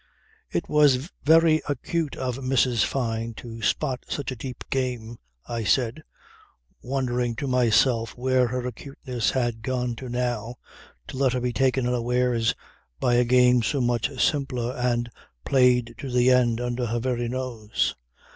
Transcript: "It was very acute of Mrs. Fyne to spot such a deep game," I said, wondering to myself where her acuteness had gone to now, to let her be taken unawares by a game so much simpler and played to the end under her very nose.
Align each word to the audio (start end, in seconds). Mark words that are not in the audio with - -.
"It 0.49 0.67
was 0.67 1.11
very 1.23 1.61
acute 1.69 2.15
of 2.15 2.37
Mrs. 2.39 2.83
Fyne 2.83 3.35
to 3.35 3.61
spot 3.61 4.03
such 4.09 4.31
a 4.31 4.35
deep 4.35 4.63
game," 4.71 5.19
I 5.45 5.63
said, 5.63 6.01
wondering 6.81 7.35
to 7.35 7.45
myself 7.45 8.17
where 8.17 8.47
her 8.47 8.65
acuteness 8.65 9.29
had 9.29 9.61
gone 9.61 9.95
to 9.97 10.09
now, 10.09 10.55
to 11.09 11.17
let 11.17 11.33
her 11.33 11.39
be 11.39 11.53
taken 11.53 11.85
unawares 11.85 12.55
by 12.99 13.13
a 13.13 13.23
game 13.23 13.61
so 13.61 13.79
much 13.79 14.09
simpler 14.19 14.71
and 14.75 15.07
played 15.45 15.93
to 15.99 16.09
the 16.09 16.31
end 16.31 16.59
under 16.59 16.87
her 16.87 16.97
very 16.99 17.29
nose. 17.29 17.93